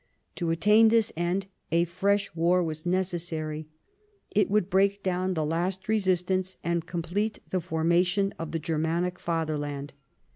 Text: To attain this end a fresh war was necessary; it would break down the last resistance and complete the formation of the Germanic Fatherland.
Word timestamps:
To 0.37 0.49
attain 0.49 0.87
this 0.87 1.13
end 1.15 1.45
a 1.71 1.83
fresh 1.83 2.35
war 2.35 2.63
was 2.63 2.87
necessary; 2.87 3.67
it 4.31 4.49
would 4.49 4.67
break 4.67 5.03
down 5.03 5.35
the 5.35 5.45
last 5.45 5.87
resistance 5.87 6.57
and 6.63 6.87
complete 6.87 7.37
the 7.51 7.61
formation 7.61 8.33
of 8.39 8.51
the 8.51 8.57
Germanic 8.57 9.19
Fatherland. 9.19 9.93